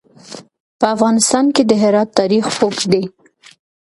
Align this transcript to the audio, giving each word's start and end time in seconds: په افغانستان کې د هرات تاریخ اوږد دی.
په 0.79 0.85
افغانستان 0.95 1.45
کې 1.55 1.63
د 1.65 1.71
هرات 1.81 2.09
تاریخ 2.19 2.45
اوږد 2.63 2.81
دی. 2.93 3.03